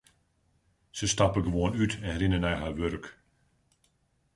[0.97, 3.05] Se stappe gewoan út en rinne nei har wurk.